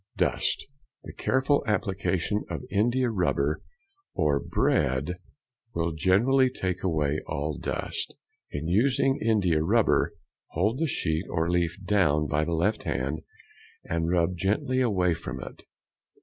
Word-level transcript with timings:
Dust.—The 0.17 1.13
careful 1.13 1.63
application 1.67 2.43
of 2.49 2.63
india 2.71 3.11
rubber 3.11 3.61
or 4.15 4.39
bread 4.39 5.19
will 5.75 5.91
generally 5.91 6.49
take 6.49 6.81
away 6.81 7.19
all 7.27 7.55
dust. 7.59 8.15
In 8.49 8.67
using 8.67 9.19
india 9.23 9.61
rubber, 9.61 10.15
hold 10.53 10.79
the 10.79 10.87
sheet 10.87 11.25
or 11.29 11.51
leaf 11.51 11.77
down 11.85 12.25
by 12.25 12.43
the 12.43 12.53
left 12.53 12.81
hand, 12.85 13.21
and 13.83 14.09
rub 14.09 14.35
gently 14.35 14.81
away 14.81 15.13
from 15.13 15.39
it. 15.39 15.65